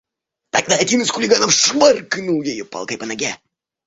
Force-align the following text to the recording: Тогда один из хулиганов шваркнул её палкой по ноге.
Тогда 0.49 0.75
один 0.77 1.01
из 1.03 1.11
хулиганов 1.11 1.51
шваркнул 1.53 2.41
её 2.41 2.65
палкой 2.65 2.97
по 2.97 3.05
ноге. 3.05 3.37